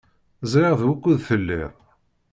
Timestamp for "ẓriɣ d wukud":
0.51-1.17